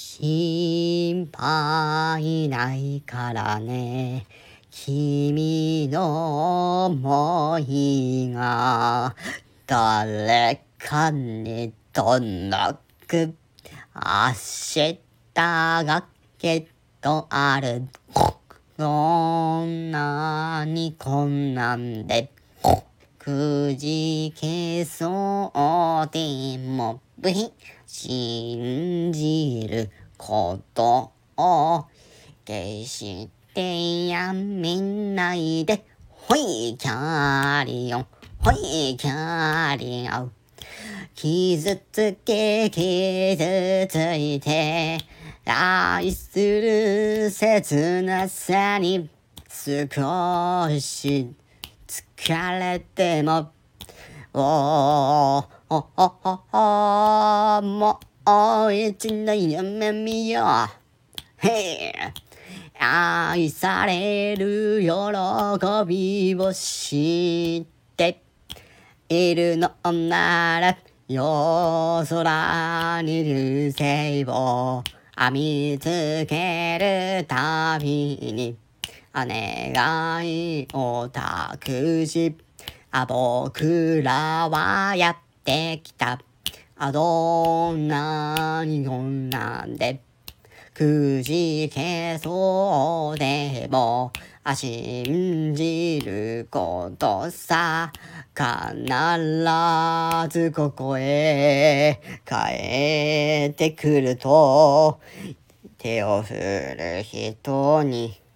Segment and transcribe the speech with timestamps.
[0.00, 4.26] 心配ないからね。
[4.70, 9.16] 君の思いが
[9.66, 13.34] 誰かに届く。
[13.92, 14.32] 明
[14.84, 15.00] 日
[15.34, 16.04] が
[16.38, 16.66] きっ
[17.00, 17.82] とある。
[18.76, 22.30] こんなに困難で
[23.28, 27.02] くじけそうでも
[27.86, 31.84] 信じることを
[32.46, 38.06] 決してやめないでほいキャリオン。
[38.38, 40.32] ほいキャリオン
[41.14, 44.96] 傷つけ傷ついて
[45.44, 49.10] 愛する切なさに
[49.50, 51.47] 少し。
[51.88, 53.50] 疲れても
[54.34, 57.98] おおおおおも
[58.68, 60.44] う一度夢見よ
[61.42, 61.46] う。
[61.46, 62.12] へ
[62.78, 64.88] 愛される喜
[65.86, 68.20] びを知って
[69.08, 74.84] いるのなら夜空に流星を
[75.16, 78.67] 編みつけるたびに。
[79.14, 82.36] お願いを託し
[82.90, 86.20] あ僕らはやってきた。
[86.76, 90.00] あどんなに困難で。
[90.74, 94.12] くじけそうでも
[94.44, 97.92] あ信じることさ。
[98.34, 98.44] 必
[100.30, 105.00] ずここへ帰ってくると
[105.76, 108.27] 手を振る人に。